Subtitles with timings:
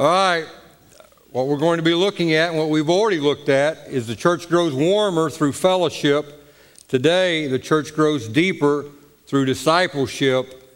[0.00, 0.46] All right.
[1.30, 4.16] What we're going to be looking at and what we've already looked at is the
[4.16, 6.42] church grows warmer through fellowship.
[6.88, 8.86] Today, the church grows deeper
[9.26, 10.72] through discipleship.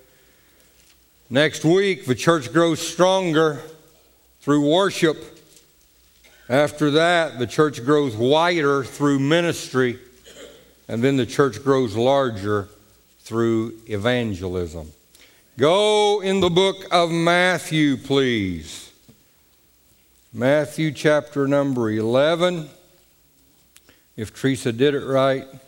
[1.30, 3.62] Next week, the church grows stronger
[4.42, 5.16] through worship.
[6.50, 9.98] After that, the church grows wider through ministry.
[10.86, 12.68] And then the church grows larger
[13.20, 14.92] through evangelism.
[15.56, 18.83] Go in the book of Matthew, please.
[20.36, 22.68] Matthew chapter number 11.
[24.16, 25.60] If Teresa did it right, let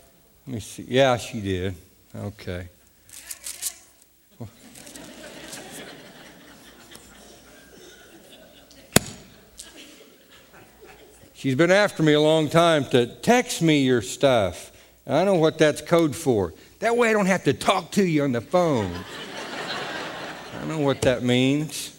[0.45, 0.83] me see.
[0.89, 1.73] Yeah, she did.
[2.13, 2.67] Okay.
[11.33, 14.73] She's been after me a long time to text me your stuff.
[15.07, 16.53] I know what that's code for.
[16.79, 18.91] That way I don't have to talk to you on the phone.
[20.59, 21.97] I know what that means.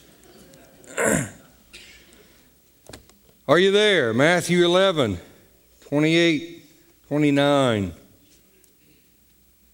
[3.49, 4.13] Are you there?
[4.13, 5.19] Matthew 11,
[5.89, 6.67] 28,
[7.09, 7.93] 29.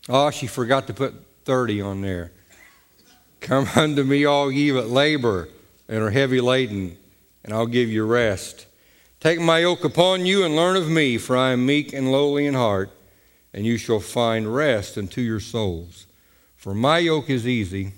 [0.09, 1.13] Oh, she forgot to put
[1.45, 2.31] 30 on there.
[3.41, 5.49] Come unto me, all ye that labor
[5.89, 6.97] and are heavy laden,
[7.43, 8.67] and I'll give you rest.
[9.19, 12.47] Take my yoke upon you and learn of me, for I am meek and lowly
[12.47, 12.93] in heart,
[13.53, 16.07] and you shall find rest unto your souls.
[16.57, 17.91] For my yoke is easy,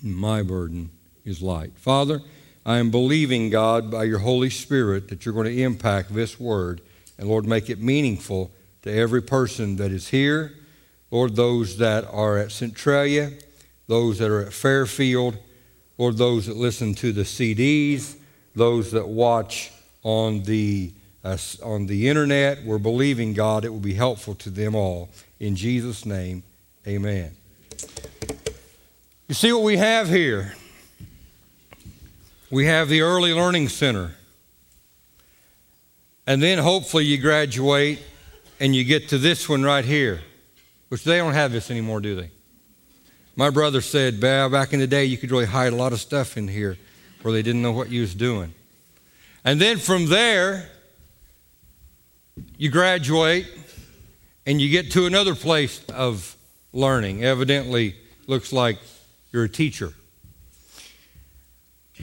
[0.00, 0.88] and my burden
[1.22, 1.72] is light.
[1.76, 2.22] Father,
[2.66, 6.80] I am believing, God, by your Holy Spirit, that you're going to impact this word.
[7.16, 8.50] And Lord, make it meaningful
[8.82, 10.52] to every person that is here.
[11.12, 13.30] Lord, those that are at Centralia,
[13.86, 15.38] those that are at Fairfield,
[15.96, 18.16] Lord, those that listen to the CDs,
[18.56, 19.70] those that watch
[20.02, 20.92] on the,
[21.22, 22.64] uh, on the internet.
[22.64, 25.08] We're believing, God, it will be helpful to them all.
[25.38, 26.42] In Jesus' name,
[26.84, 27.30] amen.
[29.28, 30.56] You see what we have here?
[32.50, 34.12] We have the Early Learning Center.
[36.26, 38.00] And then hopefully you graduate
[38.60, 40.22] and you get to this one right here,
[40.88, 42.30] which they don't have this anymore, do they?
[43.34, 46.36] My brother said, back in the day, you could really hide a lot of stuff
[46.36, 46.76] in here
[47.22, 48.54] where they didn't know what you was doing.
[49.44, 50.68] And then from there,
[52.56, 53.46] you graduate
[54.46, 56.36] and you get to another place of
[56.72, 57.24] learning.
[57.24, 57.96] Evidently,
[58.26, 58.78] looks like
[59.32, 59.92] you're a teacher.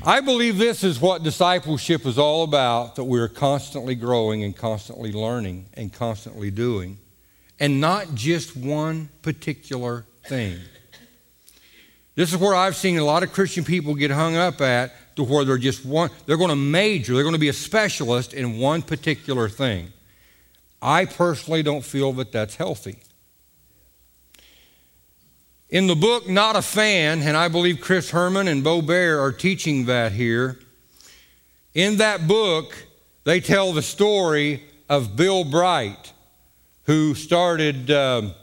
[0.02, 5.12] I believe this is what discipleship is all about that we're constantly growing and constantly
[5.12, 6.98] learning and constantly doing,
[7.60, 10.58] and not just one particular thing.
[12.16, 15.24] This is where I've seen a lot of Christian people get hung up at to
[15.24, 18.58] where they're just one, they're going to major, they're going to be a specialist in
[18.58, 19.94] one particular thing.
[20.82, 22.98] I personally don't feel that that's healthy.
[25.74, 29.32] In the book Not a Fan, and I believe Chris Herman and Bo Bear are
[29.32, 30.60] teaching that here,
[31.74, 32.76] in that book,
[33.24, 36.14] they tell the story of Bill Bright,
[36.84, 38.36] who started, um,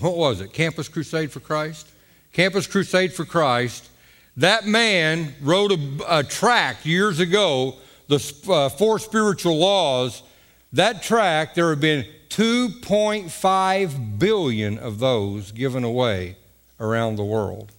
[0.00, 1.88] what was it, Campus Crusade for Christ?
[2.32, 3.88] Campus Crusade for Christ.
[4.36, 5.78] That man wrote a,
[6.08, 7.76] a tract years ago,
[8.08, 8.16] the
[8.48, 10.24] uh, Four Spiritual Laws.
[10.72, 16.36] That tract, there have been 2.5 billion of those given away
[16.78, 17.72] around the world.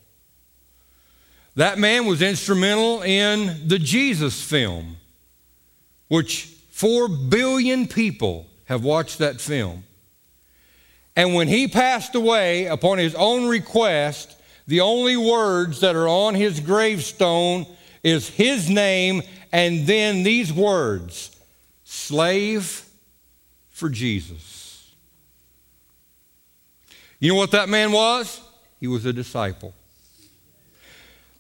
[1.56, 4.97] That man was instrumental in the Jesus film,
[6.07, 9.84] which 4 billion people have watched that film.
[11.16, 14.36] And when he passed away, upon his own request,
[14.68, 17.66] the only words that are on his gravestone
[18.03, 21.36] is his name and then these words
[21.84, 22.87] slave
[23.77, 24.95] for Jesus.
[27.19, 28.41] You know what that man was?
[28.79, 29.75] He was a disciple.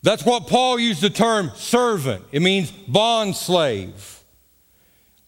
[0.03, 2.23] That's what Paul used the term servant.
[2.31, 4.19] It means bond slave.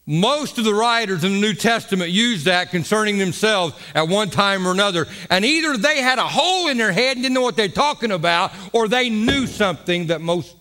[0.06, 4.64] Most of the writers in the New Testament use that concerning themselves at one time
[4.64, 5.08] or another.
[5.30, 8.12] And either they had a hole in their head and didn't know what they're talking
[8.12, 10.54] about, or they knew something that most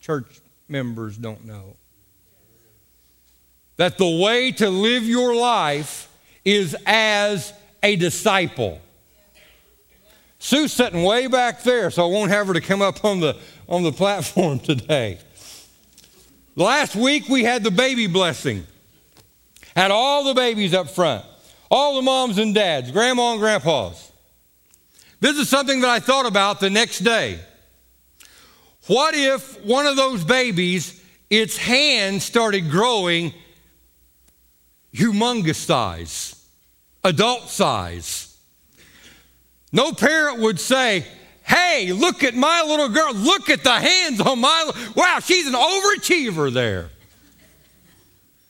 [0.00, 1.76] church members don't know
[3.76, 6.08] that the way to live your life
[6.44, 7.52] is as
[7.82, 8.80] a disciple.
[10.38, 13.36] Sue's sitting way back there, so I won't have her to come up on the,
[13.68, 15.18] on the platform today.
[16.56, 18.66] Last week we had the baby blessing.
[19.74, 21.24] Had all the babies up front,
[21.70, 24.12] all the moms and dads, grandma and grandpas.
[25.20, 27.40] This is something that I thought about the next day.
[28.88, 33.32] What if one of those babies, its hand started growing
[34.94, 36.46] humongous size,
[37.04, 38.36] adult size.
[39.72, 41.06] No parent would say,
[41.44, 43.14] hey, look at my little girl.
[43.14, 46.90] Look at the hands on my, wow, she's an overachiever there.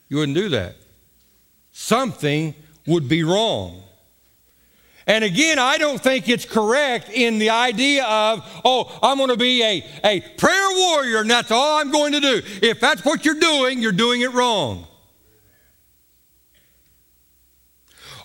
[0.08, 0.76] You wouldn't do that.
[1.70, 2.54] Something
[2.86, 3.82] would be wrong.
[5.06, 9.36] And again, I don't think it's correct in the idea of, oh, I'm going to
[9.36, 12.42] be a, a prayer warrior and that's all I'm going to do.
[12.62, 14.86] If that's what you're doing, you're doing it wrong.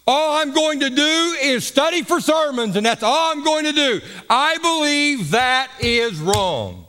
[0.07, 3.73] All I'm going to do is study for sermons and that's all I'm going to
[3.73, 3.99] do.
[4.29, 6.85] I believe that is wrong.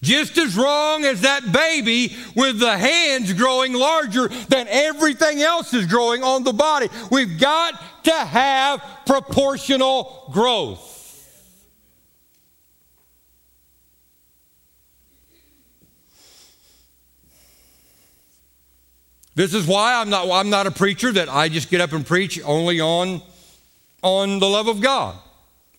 [0.00, 5.86] Just as wrong as that baby with the hands growing larger than everything else is
[5.86, 6.88] growing on the body.
[7.10, 10.95] We've got to have proportional growth.
[19.36, 22.04] This is why I'm not, I'm not a preacher that I just get up and
[22.04, 23.20] preach only on,
[24.02, 25.14] on the love of God.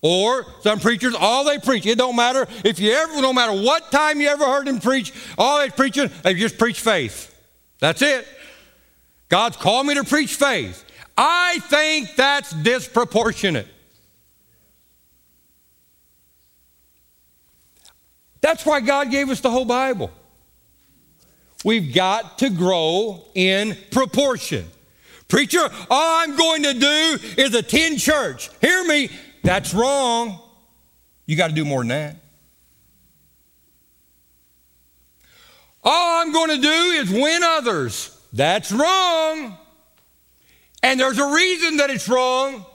[0.04, 3.92] Or some preachers, all they preach, it don't matter if you ever, no matter what
[3.92, 7.34] time you ever heard them preach, all they preaching, they just preach faith.
[7.80, 8.28] That's it.
[9.28, 10.86] God's called me to preach faith.
[11.18, 13.68] I think that's disproportionate.
[18.40, 20.12] That's why God gave us the whole Bible.
[21.64, 24.66] We've got to grow in proportion.
[25.28, 28.50] Preacher, all I'm going to do is attend church.
[28.62, 29.10] Hear me,
[29.44, 30.40] that's wrong.
[31.26, 32.16] You got to do more than that.
[35.84, 38.18] All I'm going to do is win others.
[38.34, 39.58] That's wrong.
[40.84, 42.66] And there's a reason that it's wrong.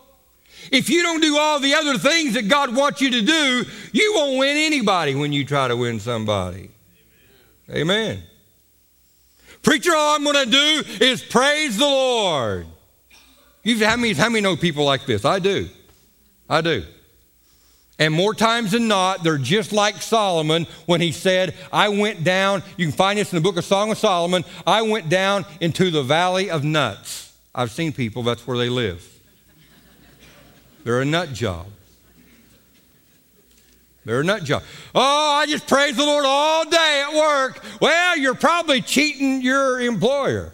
[0.70, 4.12] If you don't do all the other things that God wants you to do, you
[4.14, 6.70] won't win anybody when you try to win somebody.
[7.70, 7.81] Amen.
[7.81, 8.23] Amen.
[9.62, 12.67] Preacher, all I'm going to do is praise the Lord.
[13.62, 15.25] You, how, many, how many know people like this?
[15.25, 15.69] I do.
[16.49, 16.85] I do.
[17.99, 22.64] And more times than not, they're just like Solomon when he said, I went down,
[22.76, 25.91] you can find this in the book of Song of Solomon, I went down into
[25.91, 27.32] the valley of nuts.
[27.55, 29.09] I've seen people, that's where they live.
[30.82, 31.67] They're a nut job.
[34.04, 34.62] They're nut job.
[34.94, 37.64] Oh, I just praise the Lord all day at work.
[37.81, 40.52] Well, you're probably cheating your employer.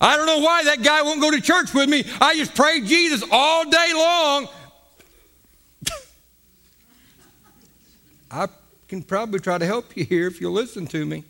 [0.00, 2.04] I don't know why that guy won't go to church with me.
[2.20, 4.48] I just pray Jesus all day long.
[8.30, 8.48] I
[8.86, 11.24] can probably try to help you here if you'll listen to me.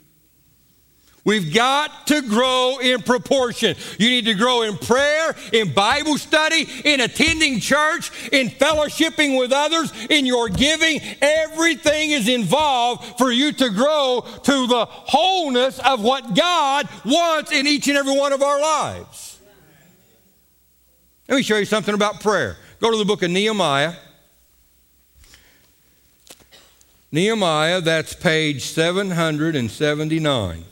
[1.29, 3.77] We've got to grow in proportion.
[3.99, 9.53] You need to grow in prayer, in Bible study, in attending church, in fellowshipping with
[9.53, 11.03] others, in your giving.
[11.21, 17.67] Everything is involved for you to grow to the wholeness of what God wants in
[17.67, 19.39] each and every one of our lives.
[21.29, 22.57] Let me show you something about prayer.
[22.81, 23.93] Go to the book of Nehemiah.
[27.13, 30.65] Nehemiah, that's page 779.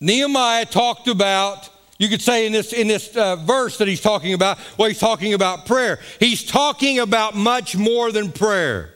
[0.00, 1.68] Nehemiah talked about,
[1.98, 5.00] you could say in this, in this uh, verse that he's talking about, well, he's
[5.00, 5.98] talking about prayer.
[6.20, 8.94] He's talking about much more than prayer.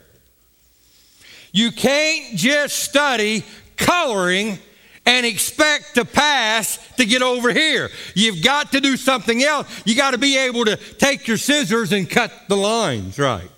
[1.53, 3.45] You can't just study
[3.77, 4.59] coloring
[5.05, 7.91] and expect to pass to get over here.
[8.15, 9.67] You've got to do something else.
[9.85, 13.51] You got to be able to take your scissors and cut the lines right.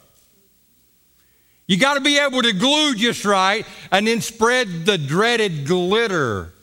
[1.66, 6.53] You got to be able to glue just right and then spread the dreaded glitter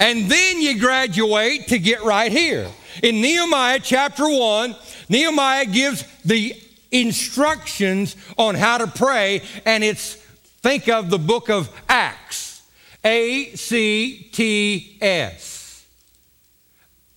[0.00, 2.68] And then you graduate to get right here.
[3.02, 4.74] In Nehemiah chapter 1,
[5.08, 6.54] Nehemiah gives the
[6.90, 10.14] instructions on how to pray, and it's
[10.62, 12.62] think of the book of Acts
[13.04, 15.84] A C T S.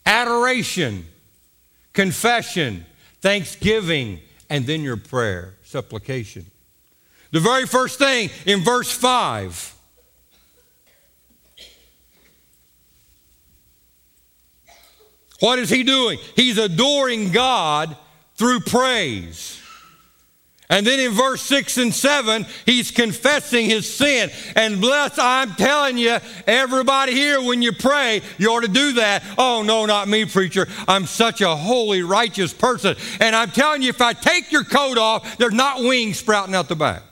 [0.06, 1.06] Adoration,
[1.94, 2.86] confession,
[3.22, 4.20] thanksgiving,
[4.50, 6.46] and then your prayer, supplication.
[7.32, 9.76] The very first thing in verse 5
[15.40, 16.20] What is he doing?
[16.36, 17.96] He's adoring God
[18.36, 19.62] through praise.
[20.70, 24.30] And then in verse 6 and 7, he's confessing his sin.
[24.56, 29.24] And bless, I'm telling you, everybody here, when you pray, you ought to do that.
[29.38, 30.68] Oh, no, not me, preacher.
[30.86, 32.98] I'm such a holy, righteous person.
[33.22, 36.68] And I'm telling you, if I take your coat off, there's not wings sprouting out
[36.68, 37.04] the back.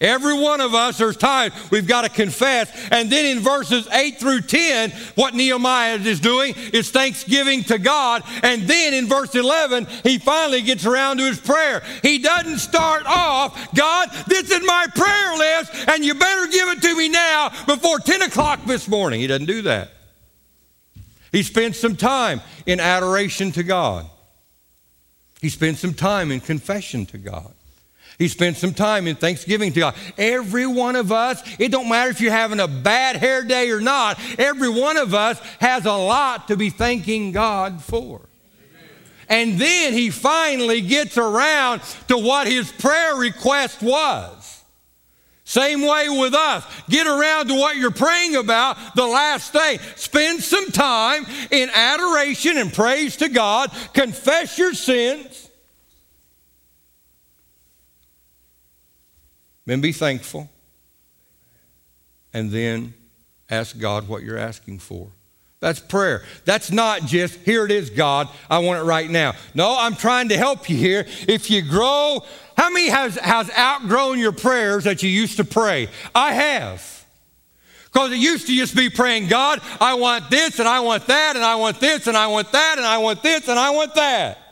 [0.00, 2.70] Every one of us, there's times we've got to confess.
[2.92, 8.22] And then in verses 8 through 10, what Nehemiah is doing is thanksgiving to God.
[8.44, 11.82] And then in verse 11, he finally gets around to his prayer.
[12.02, 16.82] He doesn't start off, God, this is my prayer list, and you better give it
[16.82, 19.20] to me now before 10 o'clock this morning.
[19.20, 19.90] He doesn't do that.
[21.32, 24.06] He spends some time in adoration to God.
[25.40, 27.52] He spends some time in confession to God.
[28.18, 29.94] He spends some time in thanksgiving to God.
[30.16, 33.80] Every one of us, it don't matter if you're having a bad hair day or
[33.80, 38.20] not, every one of us has a lot to be thanking God for.
[39.28, 44.64] And then he finally gets around to what his prayer request was.
[45.44, 46.64] Same way with us.
[46.88, 49.78] Get around to what you're praying about the last thing.
[49.96, 53.70] Spend some time in adoration and praise to God.
[53.94, 55.47] Confess your sins.
[59.68, 60.48] Then be thankful.
[62.32, 62.94] And then
[63.50, 65.08] ask God what you're asking for.
[65.60, 66.22] That's prayer.
[66.46, 69.34] That's not just, here it is, God, I want it right now.
[69.54, 71.04] No, I'm trying to help you here.
[71.28, 72.24] If you grow,
[72.56, 75.88] how many has, has outgrown your prayers that you used to pray?
[76.14, 77.04] I have.
[77.92, 81.36] Because it used to just be praying, God, I want this and I want that
[81.36, 83.94] and I want this and I want that and I want this and I want
[83.96, 84.47] that.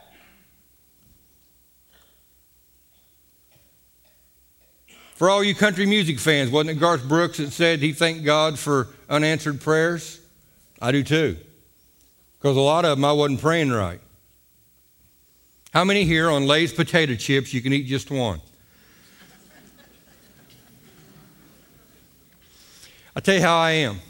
[5.16, 8.58] For all you country music fans, wasn't it Garth Brooks that said he thanked God
[8.58, 10.20] for unanswered prayers?
[10.80, 11.38] I do too.
[12.38, 13.98] Because a lot of them I wasn't praying right.
[15.72, 18.42] How many here on Lay's potato chips you can eat just one?
[23.14, 24.00] I'll tell you how I am.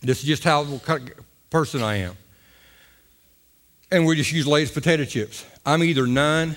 [0.00, 2.16] This is just how kind of person I am.
[3.92, 5.46] And we just use Lay's potato chips.
[5.64, 6.56] I'm either none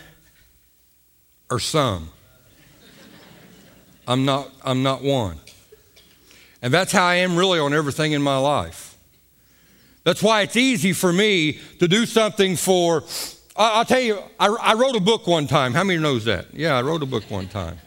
[1.52, 2.10] or some.
[4.08, 5.38] I'm not, I'm not one.
[6.62, 8.98] And that's how I am really on everything in my life.
[10.04, 13.04] That's why it's easy for me to do something for.
[13.56, 15.74] I'll tell you, I, I wrote a book one time.
[15.74, 16.54] How many knows that?
[16.54, 17.78] Yeah, I wrote a book one time.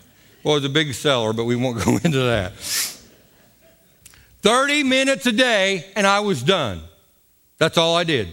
[0.42, 2.52] Well, it was a big seller, but we won't go into that.
[4.42, 6.80] 30 minutes a day, and I was done.
[7.58, 8.28] That's all I did.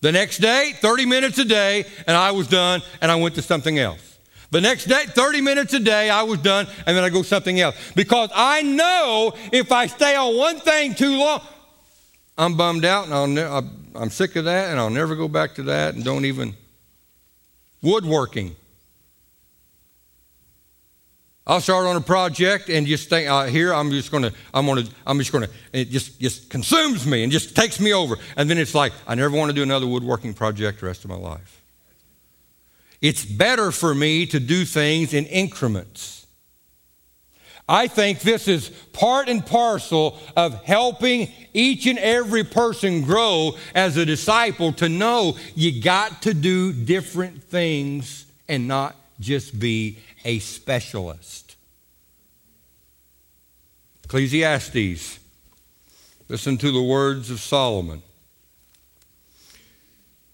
[0.00, 3.42] The next day, 30 minutes a day, and I was done, and I went to
[3.42, 4.13] something else.
[4.54, 7.58] The next day, 30 minutes a day, I was done, and then I go something
[7.58, 7.74] else.
[7.96, 11.40] Because I know if I stay on one thing too long,
[12.38, 15.56] I'm bummed out and I'll ne- I'm sick of that and I'll never go back
[15.56, 16.54] to that and don't even.
[17.82, 18.54] Woodworking.
[21.48, 24.84] I'll start on a project and just think uh, here I'm just gonna I'm gonna
[25.04, 28.58] I'm just gonna it just just consumes me and just takes me over and then
[28.58, 31.63] it's like I never want to do another woodworking project the rest of my life.
[33.04, 36.26] It's better for me to do things in increments.
[37.68, 43.98] I think this is part and parcel of helping each and every person grow as
[43.98, 50.38] a disciple to know you got to do different things and not just be a
[50.38, 51.56] specialist.
[54.04, 55.18] Ecclesiastes,
[56.30, 58.00] listen to the words of Solomon.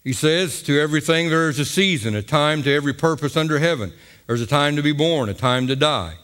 [0.05, 3.93] He says, To everything there is a season, a time to every purpose under heaven.
[4.27, 6.15] There's a time to be born, a time to die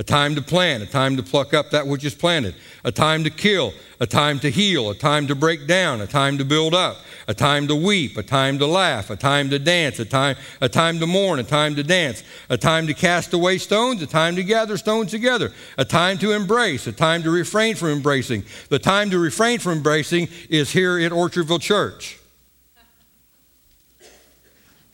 [0.00, 2.54] a time to plant, a time to pluck up that which is planted,
[2.84, 6.38] a time to kill, a time to heal, a time to break down, a time
[6.38, 9.98] to build up, a time to weep, a time to laugh, a time to dance,
[9.98, 13.58] a time, a time to mourn, a time to dance, a time to cast away
[13.58, 17.74] stones, a time to gather stones together, a time to embrace, a time to refrain
[17.74, 18.44] from embracing.
[18.68, 22.17] The time to refrain from embracing is here at Orchardville Church.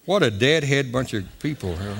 [0.05, 1.97] What a deadhead bunch of people here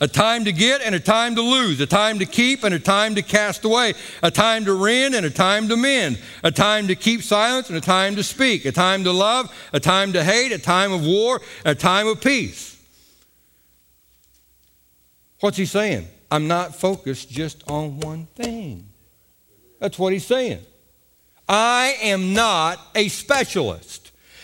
[0.00, 2.78] a time to get and a time to lose, a time to keep and a
[2.78, 3.92] time to cast away,
[4.22, 7.76] a time to rend and a time to mend, a time to keep silence and
[7.76, 11.04] a time to speak, a time to love, a time to hate, a time of
[11.04, 12.80] war, a time of peace.
[15.40, 16.08] What's he saying?
[16.30, 18.88] I'm not focused just on one thing.
[19.80, 20.60] That's what he's saying.
[21.48, 23.99] I am not a specialist.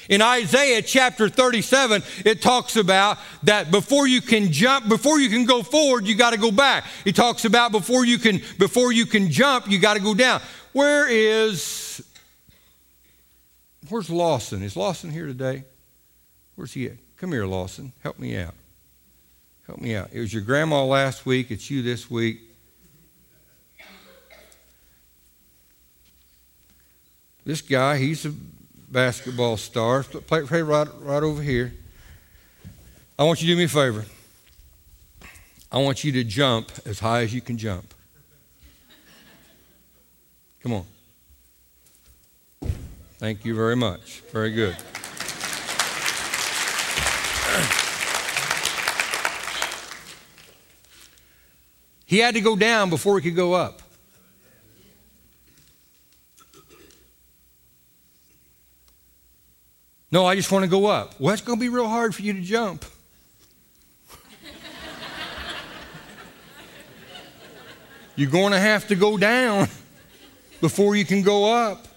[0.08, 5.44] In Isaiah chapter 37, it talks about that before you can jump, before you can
[5.44, 6.84] go forward, you got to go back.
[7.04, 10.40] He talks about before you can before you can jump, you got to go down.
[10.72, 12.02] Where is
[13.88, 14.62] Where's Lawson?
[14.62, 15.64] Is Lawson here today?
[16.56, 16.96] Where's he at?
[17.16, 17.92] Come here, Lawson.
[18.02, 18.54] Help me out.
[19.66, 20.10] Help me out.
[20.12, 22.40] It was your grandma last week, it's you this week.
[27.44, 28.32] This guy, he's a
[28.90, 30.02] basketball star.
[30.02, 31.72] Play, play right, right over here.
[33.18, 34.04] I want you to do me a favor.
[35.70, 37.92] I want you to jump as high as you can jump.
[40.62, 40.84] Come on.
[43.18, 44.20] Thank you very much.
[44.32, 44.76] Very good.
[52.04, 53.82] He had to go down before he could go up.
[60.10, 61.18] No, I just want to go up.
[61.18, 62.84] Well, it's going to be real hard for you to jump.
[68.16, 69.68] You're going to have to go down
[70.60, 71.88] before you can go up.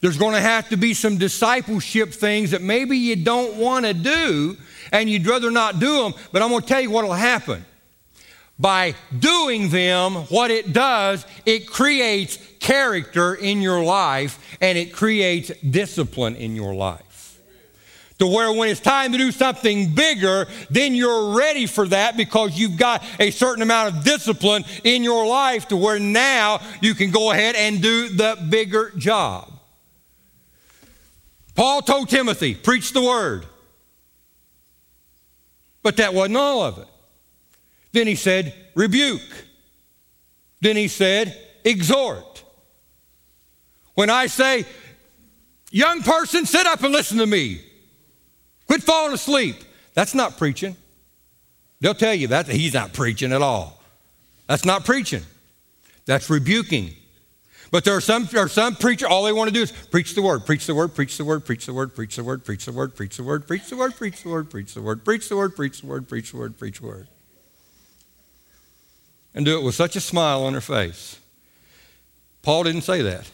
[0.00, 3.92] There's going to have to be some discipleship things that maybe you don't want to
[3.92, 4.56] do
[4.92, 7.64] and you'd rather not do them, but I'm going to tell you what will happen.
[8.60, 15.50] By doing them, what it does, it creates character in your life and it creates
[15.58, 17.07] discipline in your life
[18.18, 22.58] to where when it's time to do something bigger, then you're ready for that because
[22.58, 27.10] you've got a certain amount of discipline in your life to where now you can
[27.10, 29.52] go ahead and do the bigger job.
[31.54, 33.46] Paul told Timothy, preach the word.
[35.82, 36.88] But that wasn't all of it.
[37.92, 39.22] Then he said, rebuke.
[40.60, 42.44] Then he said, exhort.
[43.94, 44.66] When I say,
[45.70, 47.60] young person, sit up and listen to me.
[48.68, 49.56] Quit falling asleep.
[49.94, 50.76] That's not preaching.
[51.80, 53.82] They'll tell you that he's not preaching at all.
[54.46, 55.22] That's not preaching.
[56.06, 56.94] That's rebuking.
[57.70, 60.14] But there are some, there are some preachers, all they want to do is preach
[60.14, 62.64] the word, preach the word, preach the word, preach the word, preach the word, preach
[62.64, 65.28] the word, preach the word, preach the word, preach the word, preach the word, preach
[65.28, 67.08] the word, preach the word, preach the word, preach the word.
[69.34, 71.20] And do it with such a smile on their face.
[72.42, 73.30] Paul didn't say that.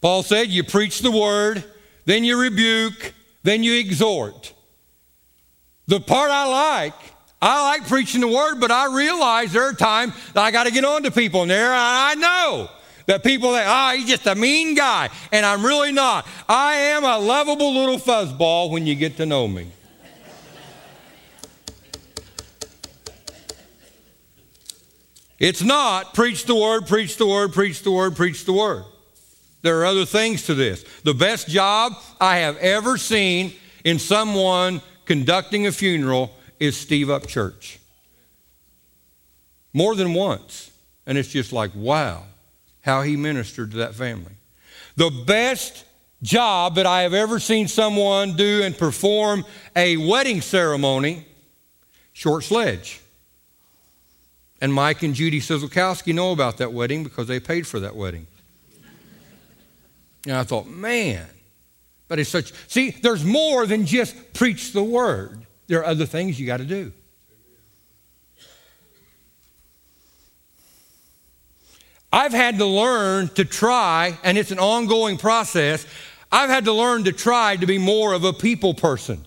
[0.00, 1.62] Paul said, You preach the word,
[2.04, 4.52] then you rebuke, then you exhort.
[5.90, 6.94] The part I like,
[7.42, 10.70] I like preaching the word, but I realize there are times that I got to
[10.70, 12.70] get on to people, and there I know
[13.06, 16.28] that people that, ah, oh, he's just a mean guy, and I'm really not.
[16.48, 19.66] I am a lovable little fuzzball when you get to know me.
[25.40, 28.84] It's not preach the word, preach the word, preach the word, preach the word.
[29.62, 30.84] There are other things to this.
[31.02, 37.78] The best job I have ever seen in someone conducting a funeral is Steve Upchurch.
[39.72, 40.70] More than once.
[41.04, 42.26] And it's just like, wow,
[42.82, 44.34] how he ministered to that family.
[44.94, 45.84] The best
[46.22, 49.44] job that I have ever seen someone do and perform
[49.74, 51.26] a wedding ceremony,
[52.12, 53.00] short sledge.
[54.60, 58.28] And Mike and Judy Sizelkowski know about that wedding because they paid for that wedding.
[60.24, 61.26] And I thought, man,
[62.10, 65.46] but it's such, see, there's more than just preach the word.
[65.68, 66.92] There are other things you got to do.
[72.12, 75.86] I've had to learn to try, and it's an ongoing process.
[76.32, 79.24] I've had to learn to try to be more of a people person.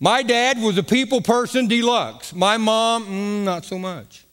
[0.00, 2.34] My dad was a people person deluxe.
[2.34, 4.24] My mom, mm, not so much.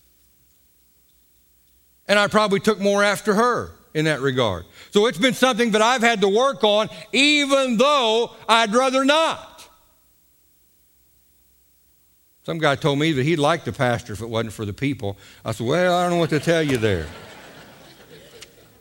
[2.08, 4.66] And I probably took more after her in that regard.
[4.92, 9.70] So it's been something that I've had to work on, even though I'd rather not.
[12.44, 15.18] Some guy told me that he'd like the pastor if it wasn't for the people.
[15.46, 17.06] I said, Well, I don't know what to tell you there.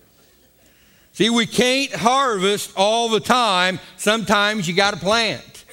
[1.13, 3.79] See, we can't harvest all the time.
[3.99, 5.65] Sometimes you got to plant,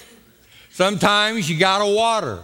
[0.71, 2.43] sometimes you got to water.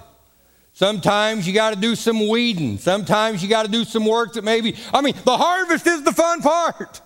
[0.74, 2.80] Sometimes you got to do some weeding.
[2.80, 6.12] Sometimes you got to do some work that maybe, I mean, the harvest is the
[6.12, 7.00] fun part.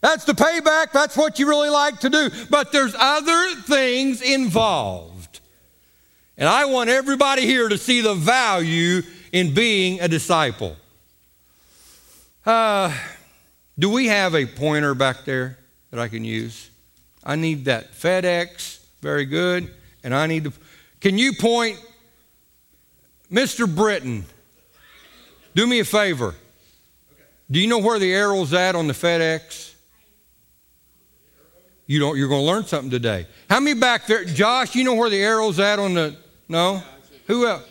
[0.00, 0.92] That's the payback.
[0.92, 2.30] That's what you really like to do.
[2.48, 5.40] But there's other things involved.
[6.38, 10.76] And I want everybody here to see the value in being a disciple.
[12.46, 12.96] Uh,
[13.78, 15.58] do we have a pointer back there
[15.90, 16.70] that I can use?
[17.24, 18.78] I need that FedEx.
[19.02, 19.74] Very good.
[20.02, 20.52] And I need to.
[21.00, 21.78] Can you point
[23.30, 23.72] Mr.
[23.72, 24.24] Britton,
[25.54, 26.34] do me a favor.
[27.50, 29.74] Do you know where the arrow's at on the FedEx?
[31.86, 33.26] You don't, you're going to learn something today.
[33.48, 34.24] How many back there?
[34.24, 36.16] Josh, you know where the arrow's at on the.
[36.48, 36.82] No?
[37.26, 37.64] Who else?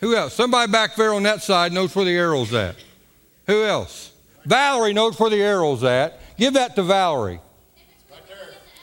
[0.00, 0.34] Who else?
[0.34, 2.76] Somebody back there on that side knows where the arrow's at.
[3.46, 4.12] Who else?
[4.46, 6.18] Valerie knows where the arrow's at.
[6.38, 7.40] Give that to Valerie.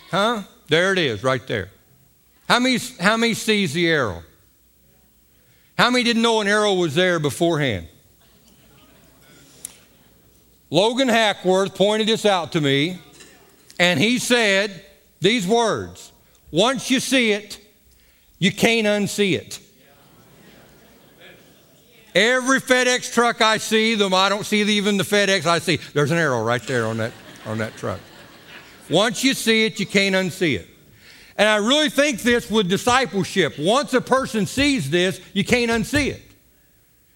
[0.10, 0.43] Huh?
[0.67, 1.69] There it is, right there.
[2.47, 4.24] How many, how many sees the arrow?
[5.82, 7.88] How many didn't know an arrow was there beforehand?
[10.70, 13.00] Logan Hackworth pointed this out to me,
[13.80, 14.86] and he said
[15.22, 16.12] these words
[16.52, 17.60] Once you see it,
[18.38, 19.60] you can't unsee it.
[22.13, 26.12] Every FedEx truck I see, them I don't see even the FedEx, I see there's
[26.12, 27.12] an arrow right there on that,
[27.48, 28.00] on that truck.
[28.88, 30.67] Once you see it, you can't unsee it.
[31.41, 33.58] And I really think this with discipleship.
[33.58, 36.21] Once a person sees this, you can't unsee it.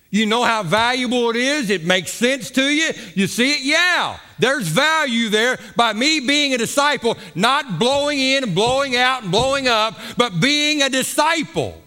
[0.10, 1.70] You know how valuable it is?
[1.70, 2.90] It makes sense to you?
[3.14, 3.62] You see it?
[3.62, 4.18] Yeah.
[4.40, 9.32] There's value there by me being a disciple, not blowing in and blowing out and
[9.32, 11.80] blowing up, but being a disciple.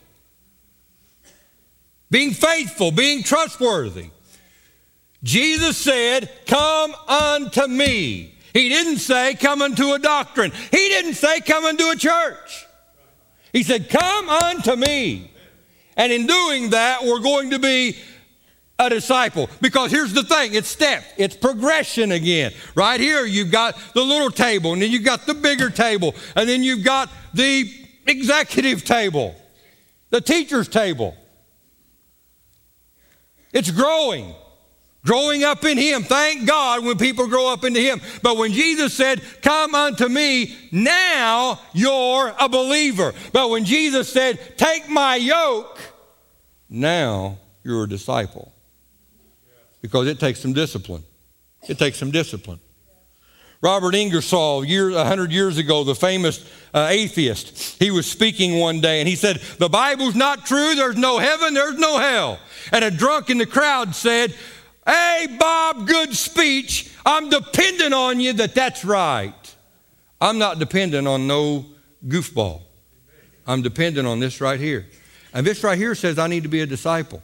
[2.09, 4.11] Being faithful, being trustworthy.
[5.24, 8.38] Jesus said, Come unto me.
[8.53, 10.53] He didn't say, Come unto a doctrine.
[10.71, 12.67] He didn't say, Come unto a church.
[13.53, 15.31] He said, Come unto me.
[15.97, 17.97] And in doing that, we're going to be
[18.79, 19.51] a disciple.
[19.61, 22.53] Because here's the thing it's step, it's progression again.
[22.75, 26.49] Right here, you've got the little table, and then you've got the bigger table, and
[26.49, 27.71] then you've got the
[28.07, 29.35] executive table,
[30.11, 31.17] the teacher's table.
[33.53, 34.35] It's growing.
[35.09, 36.03] Growing up in Him.
[36.03, 37.99] Thank God when people grow up into Him.
[38.23, 43.14] But when Jesus said, Come unto me, now you're a believer.
[43.33, 45.81] But when Jesus said, Take my yoke,
[46.68, 48.53] now you're a disciple.
[49.81, 51.05] Because it takes some discipline.
[51.66, 52.61] It takes some discipline.
[53.62, 59.01] Robert Ingersoll, year, 100 years ago, the famous uh, atheist, he was speaking one day
[59.01, 60.75] and he said, The Bible's not true.
[60.75, 62.38] There's no heaven, there's no hell.
[62.73, 64.35] And a drunk in the crowd said,
[64.88, 66.90] Hey, Bob, good speech.
[67.05, 69.35] I'm dependent on you that that's right.
[70.18, 71.66] I'm not dependent on no
[72.07, 72.62] goofball.
[73.46, 74.87] I'm dependent on this right here.
[75.35, 77.22] And this right here says I need to be a disciple.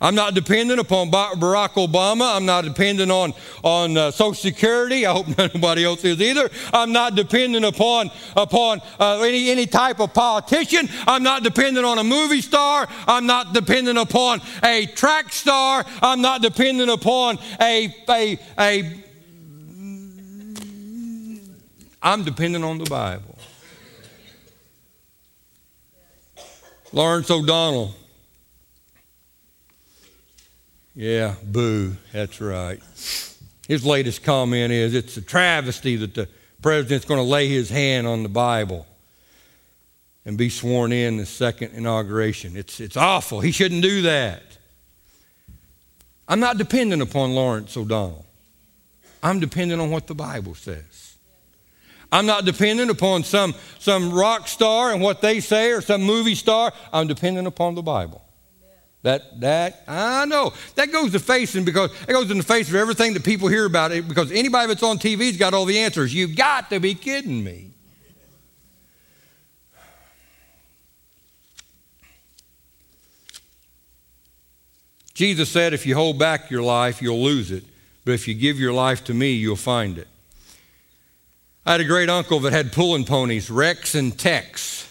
[0.00, 2.34] I'm not dependent upon Barack Obama.
[2.34, 5.04] I'm not dependent on, on uh, Social Security.
[5.04, 6.48] I hope nobody else is either.
[6.72, 10.88] I'm not dependent upon, upon uh, any, any type of politician.
[11.06, 12.88] I'm not dependent on a movie star.
[13.06, 15.84] I'm not dependent upon a track star.
[16.00, 19.04] I'm not dependent upon a, a, a
[22.02, 23.36] I'm dependent on the Bible.
[26.92, 27.94] Lawrence O'Donnell
[30.94, 31.96] yeah, boo.
[32.12, 32.80] That's right.
[33.68, 36.28] His latest comment is it's a travesty that the
[36.60, 38.86] president's going to lay his hand on the Bible
[40.24, 42.56] and be sworn in the second inauguration.
[42.56, 43.40] It's, it's awful.
[43.40, 44.42] He shouldn't do that.
[46.28, 48.26] I'm not dependent upon Lawrence O'Donnell.
[49.22, 51.16] I'm dependent on what the Bible says.
[52.12, 56.34] I'm not dependent upon some, some rock star and what they say or some movie
[56.34, 56.72] star.
[56.92, 58.22] I'm dependent upon the Bible.
[59.02, 62.74] That that I know that goes to facing because it goes in the face of
[62.74, 66.12] everything that people hear about it because anybody that's on TV's got all the answers.
[66.12, 67.70] You've got to be kidding me.
[75.14, 77.64] Jesus said, if you hold back your life, you'll lose it.
[78.06, 80.08] But if you give your life to me, you'll find it.
[81.66, 84.89] I had a great uncle that had pulling ponies, Rex and Tex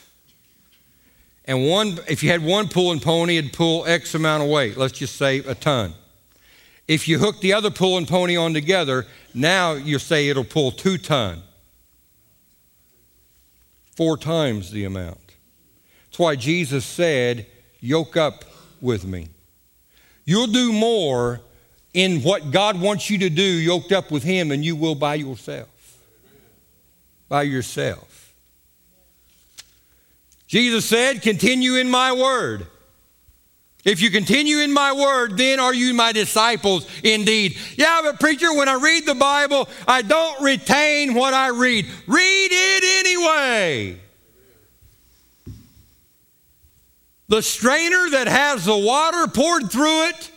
[1.49, 4.99] and one, if you had one pulling pony, it'd pull X amount of weight, let's
[4.99, 5.95] just say a ton.
[6.87, 10.99] If you hook the other pulling pony on together, now you say it'll pull two
[10.99, 11.41] ton.
[13.95, 15.17] Four times the amount.
[16.05, 17.47] That's why Jesus said,
[17.79, 18.45] Yoke up
[18.79, 19.29] with me.
[20.25, 21.41] You'll do more
[21.95, 25.15] in what God wants you to do, yoked up with Him, than you will by
[25.15, 25.97] yourself.
[27.27, 28.08] By yourself.
[30.49, 32.65] Jesus said, Continue in my word.
[33.85, 37.55] If you continue in my word, then are you my disciples indeed.
[37.77, 41.85] Yeah, but preacher, when I read the Bible, I don't retain what I read.
[42.07, 44.01] Read it anyway.
[47.29, 50.31] The strainer that has the water poured through it,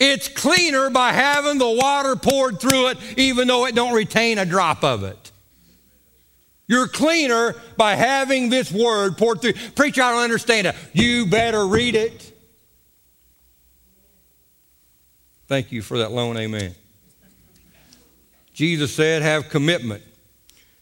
[0.00, 4.46] it's cleaner by having the water poured through it, even though it don't retain a
[4.46, 5.21] drop of it.
[6.72, 9.52] You're cleaner by having this word poured through.
[9.76, 10.74] Preacher, I don't understand it.
[10.94, 12.32] You better read it.
[15.48, 16.74] Thank you for that lone, amen.
[18.54, 20.02] Jesus said, Have commitment.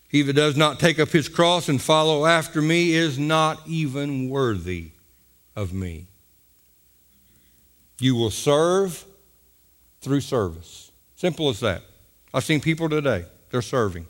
[0.09, 4.29] He that does not take up his cross and follow after me is not even
[4.29, 4.93] worthy
[5.57, 6.07] of me.
[7.99, 9.05] You will serve
[10.03, 10.93] through service.
[11.17, 11.83] Simple as that.
[12.33, 14.07] I've seen people today, they're serving.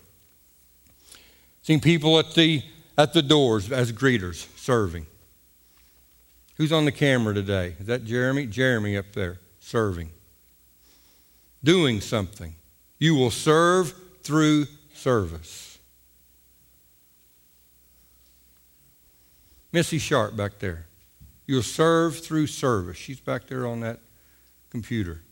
[1.62, 2.62] Seen people at the,
[2.96, 5.06] at the doors as greeters serving.
[6.56, 7.74] Who's on the camera today?
[7.80, 8.46] Is that Jeremy?
[8.46, 10.10] Jeremy up there serving.
[11.62, 12.54] Doing something.
[12.98, 15.78] You will serve through service.
[19.72, 20.86] Missy Sharp back there.
[21.46, 22.96] You'll serve through service.
[22.96, 24.00] She's back there on that
[24.70, 25.22] computer.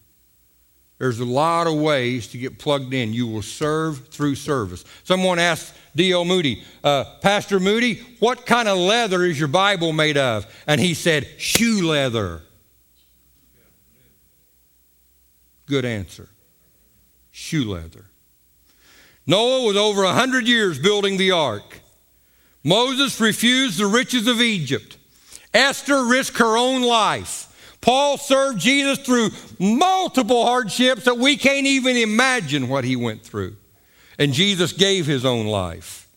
[0.99, 3.13] There's a lot of ways to get plugged in.
[3.13, 4.85] You will serve through service.
[5.05, 6.25] Someone asked D.L.
[6.25, 10.47] Moody, uh, Pastor Moody, what kind of leather is your Bible made of?
[10.67, 12.43] And he said, shoe leather.
[15.67, 16.29] Good answer.
[17.31, 18.07] Shoe leather.
[19.27, 21.81] Noah was over a hundred years building the ark.
[22.65, 24.97] Moses refused the riches of Egypt.
[25.55, 27.48] Esther risked her own life.
[27.81, 33.57] Paul served Jesus through multiple hardships that we can't even imagine what he went through.
[34.19, 36.09] And Jesus gave his own life.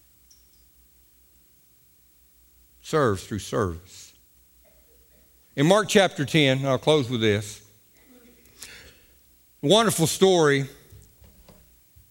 [2.81, 4.13] Serves through service.
[5.55, 7.61] In Mark chapter 10, I'll close with this.
[9.61, 10.65] Wonderful story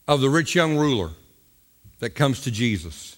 [0.07, 1.11] of the rich young ruler
[1.99, 3.17] that comes to Jesus.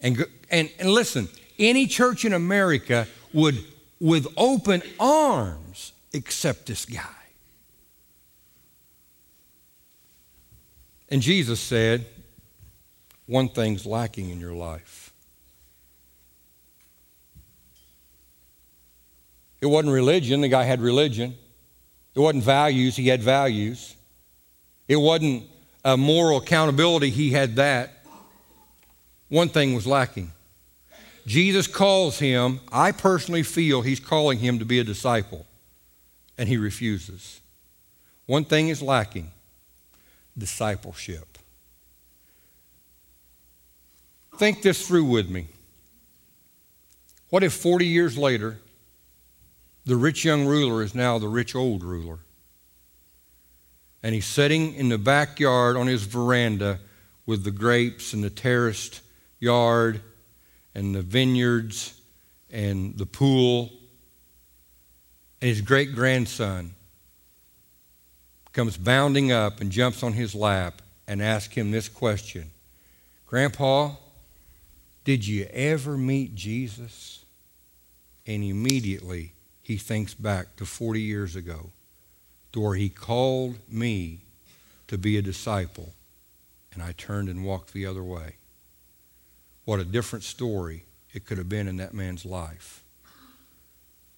[0.00, 1.28] And, and, and listen,
[1.58, 3.58] any church in America would,
[4.02, 7.06] with open arms, accept this guy.
[11.08, 12.04] And Jesus said,
[13.26, 15.12] One thing's lacking in your life.
[19.60, 21.36] It wasn't religion, the guy had religion.
[22.16, 23.94] It wasn't values, he had values.
[24.88, 25.44] It wasn't
[25.84, 28.04] a moral accountability, he had that.
[29.28, 30.32] One thing was lacking.
[31.26, 35.46] Jesus calls him, I personally feel he's calling him to be a disciple,
[36.36, 37.40] and he refuses.
[38.26, 39.30] One thing is lacking
[40.36, 41.38] discipleship.
[44.36, 45.48] Think this through with me.
[47.28, 48.58] What if 40 years later,
[49.84, 52.20] the rich young ruler is now the rich old ruler?
[54.02, 56.80] and he's sitting in the backyard on his veranda
[57.24, 59.00] with the grapes and the terraced
[59.38, 60.00] yard
[60.74, 62.00] and the vineyards
[62.50, 63.70] and the pool.
[65.40, 66.74] And his great grandson
[68.52, 72.50] comes bounding up and jumps on his lap and asks him this question
[73.26, 73.92] Grandpa,
[75.04, 77.24] did you ever meet Jesus?
[78.26, 79.32] And immediately
[79.62, 81.70] he thinks back to 40 years ago
[82.52, 84.20] to where he called me
[84.86, 85.94] to be a disciple,
[86.72, 88.36] and I turned and walked the other way.
[89.64, 92.82] What a different story it could have been in that man's life.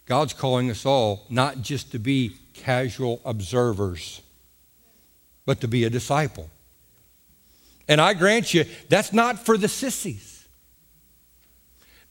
[0.06, 4.20] God's calling us all not just to be casual observers,
[5.46, 6.50] but to be a disciple.
[7.88, 10.46] And I grant you, that's not for the sissies.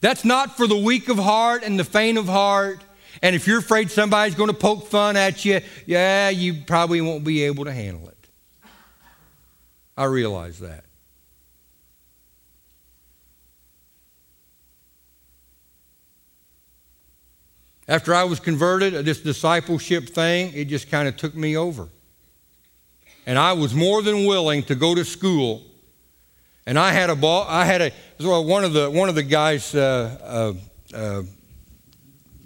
[0.00, 2.80] That's not for the weak of heart and the faint of heart.
[3.22, 7.24] And if you're afraid somebody's going to poke fun at you, yeah, you probably won't
[7.24, 8.14] be able to handle it.
[9.96, 10.83] I realize that.
[17.86, 21.88] After I was converted, this discipleship thing, it just kind of took me over.
[23.26, 25.62] And I was more than willing to go to school.
[26.66, 29.74] And I had a ball, I had a, one of the, one of the guys,
[29.74, 30.54] uh,
[30.92, 31.22] uh, uh,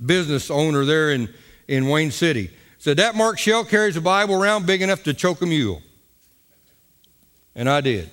[0.05, 1.33] business owner there in,
[1.66, 2.51] in Wayne City.
[2.79, 5.83] Said, That Mark Shell carries a Bible around big enough to choke a mule.
[7.55, 8.11] And I did.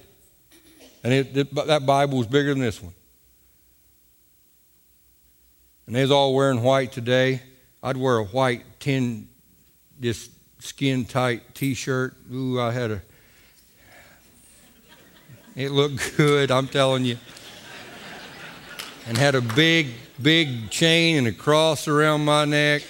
[1.03, 2.93] And it, it, that Bible was bigger than this one.
[5.87, 7.41] And they's all wearing white today.
[7.83, 9.27] I'd wear a white tin,
[9.99, 12.15] this skin tight t shirt.
[12.33, 13.01] Ooh, I had a.
[15.55, 17.17] It looked good, I'm telling you.
[19.07, 19.89] And had a big
[20.21, 22.81] big chain and a cross around my neck.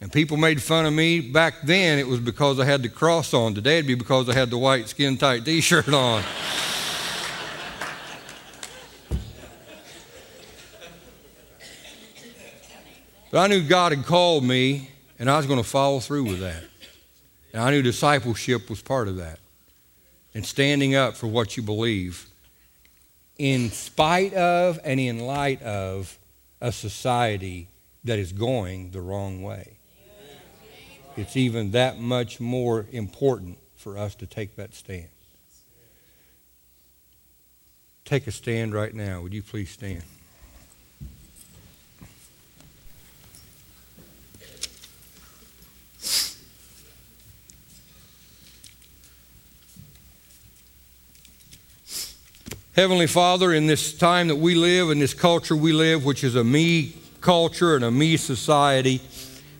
[0.00, 1.98] And people made fun of me back then.
[1.98, 3.54] It was because I had the cross on.
[3.54, 6.24] Today it'd be because I had the white skin tight t shirt on.
[13.32, 16.40] But I knew God had called me, and I was going to follow through with
[16.40, 16.62] that.
[17.54, 19.40] And I knew discipleship was part of that
[20.34, 22.26] and standing up for what you believe
[23.38, 26.18] in spite of and in light of
[26.60, 27.68] a society
[28.04, 29.78] that is going the wrong way.
[31.16, 35.08] It's even that much more important for us to take that stand.
[38.04, 39.22] Take a stand right now.
[39.22, 40.02] Would you please stand?
[52.74, 56.36] Heavenly Father, in this time that we live, in this culture we live, which is
[56.36, 59.02] a me culture and a me society,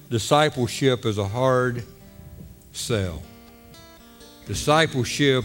[0.09, 1.85] discipleship is a hard
[2.73, 3.23] sell.
[4.47, 5.45] Discipleship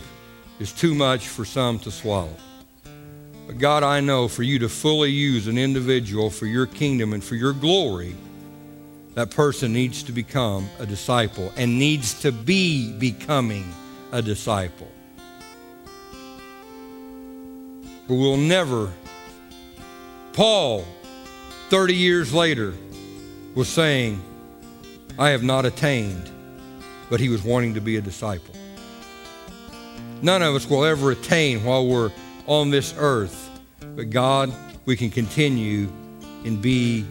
[0.59, 2.33] is too much for some to swallow.
[3.47, 7.21] But God, I know for you to fully use an individual for your kingdom and
[7.21, 8.15] for your glory,
[9.15, 13.73] that person needs to become a disciple and needs to be becoming
[14.13, 14.89] a disciple.
[18.07, 18.91] But we'll never.
[20.33, 20.85] Paul
[21.69, 22.73] 30 years later
[23.53, 24.21] was saying,
[25.19, 26.29] I have not attained,
[27.09, 28.55] but he was wanting to be a disciple.
[30.21, 32.11] None of us will ever attain while we're
[32.45, 33.49] on this earth,
[33.95, 34.53] but God,
[34.85, 35.89] we can continue
[36.45, 37.05] in be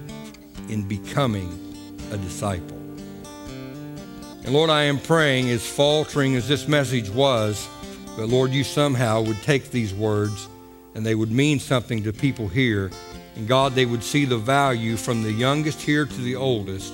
[0.68, 1.76] in becoming
[2.10, 2.76] a disciple.
[4.44, 7.68] And Lord, I am praying, as faltering as this message was,
[8.16, 10.48] but Lord, you somehow would take these words
[10.96, 12.90] and they would mean something to people here.
[13.36, 16.92] And God, they would see the value from the youngest here to the oldest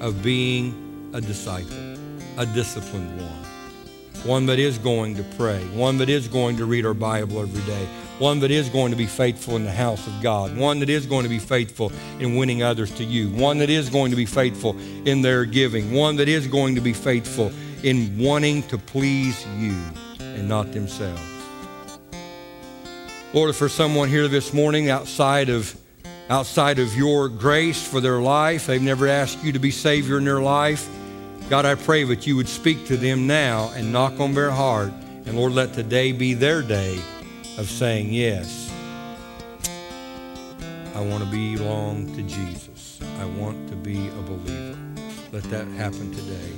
[0.00, 1.94] of being a disciple,
[2.36, 6.84] a disciplined one, one that is going to pray, one that is going to read
[6.84, 7.86] our Bible every day,
[8.18, 11.06] one that is going to be faithful in the house of God, one that is
[11.06, 14.26] going to be faithful in winning others to you, one that is going to be
[14.26, 17.52] faithful in their giving, one that is going to be faithful
[17.84, 19.78] in wanting to please you
[20.18, 21.33] and not themselves.
[23.34, 25.76] Lord, if for someone here this morning outside of
[26.28, 30.24] outside of your grace for their life, they've never asked you to be Savior in
[30.24, 30.88] their life,
[31.50, 34.92] God, I pray that you would speak to them now and knock on their heart.
[35.26, 36.96] And Lord, let today be their day
[37.58, 38.72] of saying, Yes,
[40.94, 43.00] I want to belong to Jesus.
[43.18, 44.78] I want to be a believer.
[45.32, 46.52] Let that happen today.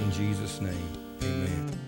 [0.00, 0.88] In Jesus' name,
[1.22, 1.87] amen.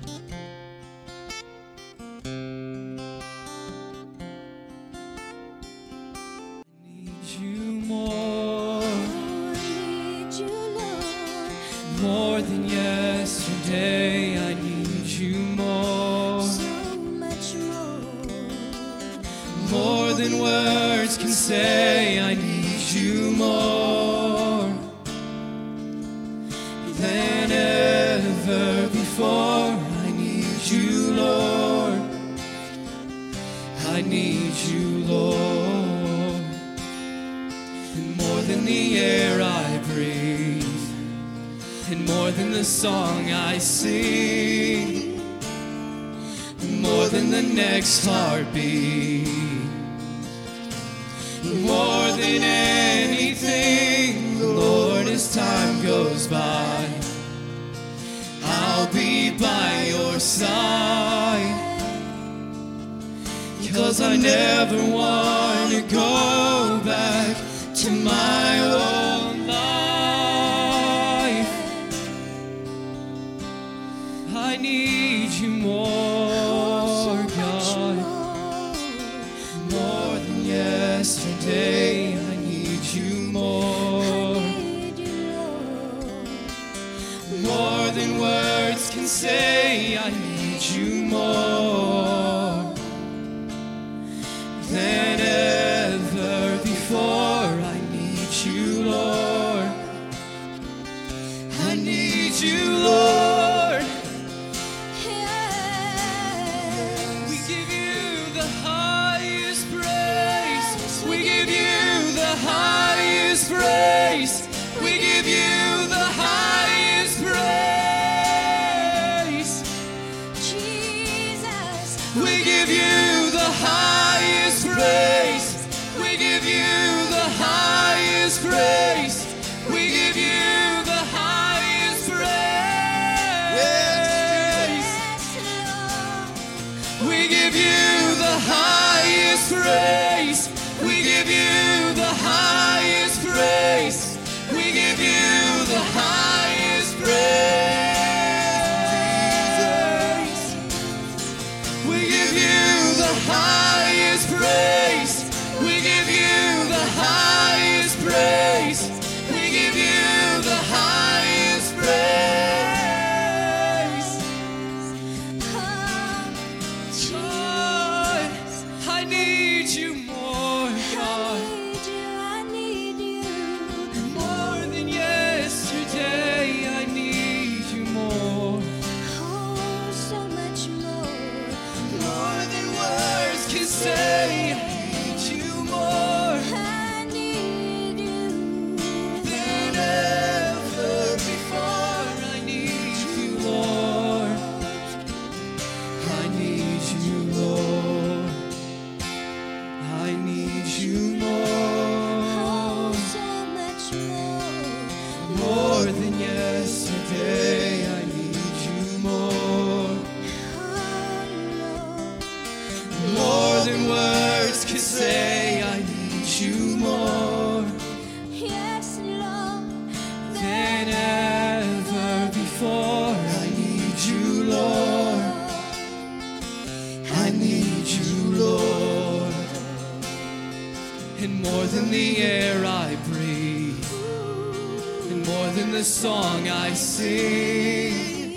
[235.71, 238.35] Than the song I sing,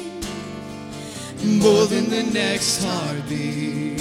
[1.60, 4.00] more than the next heartbeat.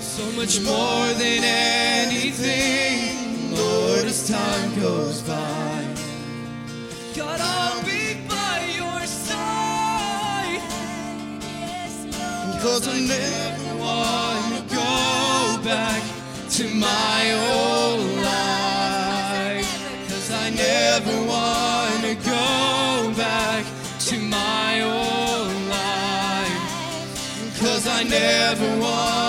[0.00, 3.06] So much more than anything,
[3.54, 5.86] Lord, as time goes by.
[7.14, 10.60] God, I'll be by your side.
[12.60, 16.02] Cause I never want to go back
[16.50, 17.71] to my old
[28.02, 29.21] I never want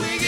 [0.00, 0.27] We